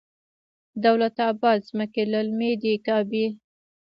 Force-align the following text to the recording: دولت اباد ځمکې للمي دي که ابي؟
دولت 0.85 1.15
اباد 1.31 1.59
ځمکې 1.69 2.03
للمي 2.11 2.53
دي 2.61 2.73
که 2.83 2.91
ابي؟ 3.01 3.25